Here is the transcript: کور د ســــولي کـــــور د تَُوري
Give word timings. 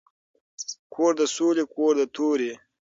کور 0.93 1.11
د 1.19 1.21
ســــولي 1.35 1.63
کـــــور 1.73 1.93
د 1.97 2.01
تَُوري 2.15 2.51